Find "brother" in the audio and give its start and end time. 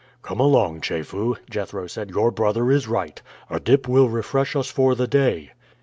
2.31-2.71